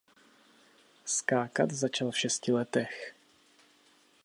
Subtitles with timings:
[1.05, 3.15] Skákat začal v šesti letech.